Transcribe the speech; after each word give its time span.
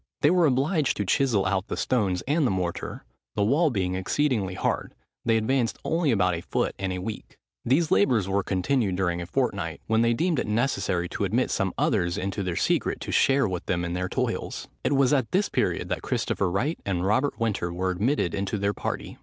They 0.21 0.31
were 0.31 0.47
obliged 0.47 0.97
to 0.97 1.05
chisel 1.05 1.45
out 1.45 1.67
the 1.67 1.77
stones 1.77 2.23
and 2.27 2.47
the 2.47 2.49
mortar; 2.49 3.05
the 3.35 3.43
wall 3.43 3.69
being 3.69 3.93
exceedingly 3.93 4.55
hard, 4.55 4.95
they 5.25 5.37
advanced 5.37 5.77
only 5.85 6.09
about 6.09 6.33
a 6.33 6.41
foot 6.41 6.73
in 6.79 6.91
a 6.91 6.97
week. 6.97 7.37
These 7.65 7.91
labours 7.91 8.27
were 8.27 8.41
continued 8.41 8.95
during 8.95 9.21
a 9.21 9.27
fortnight, 9.27 9.79
when 9.85 10.01
they 10.01 10.15
deemed 10.15 10.39
it 10.39 10.47
necessary 10.47 11.07
to 11.09 11.23
admit 11.23 11.51
some 11.51 11.71
others 11.77 12.17
into 12.17 12.41
their 12.41 12.55
secret, 12.55 12.99
to 13.01 13.11
share 13.11 13.47
with 13.47 13.67
them 13.67 13.85
in 13.85 13.93
their 13.93 14.09
toils. 14.09 14.67
It 14.83 14.93
was 14.93 15.13
at 15.13 15.31
this 15.33 15.49
period 15.49 15.87
that 15.89 16.01
Christopher 16.01 16.49
Wright 16.49 16.79
and 16.83 17.05
Robert 17.05 17.39
Winter 17.39 17.71
were 17.71 17.91
admitted 17.91 18.33
into 18.33 18.57
their 18.57 18.73
party. 18.73 19.19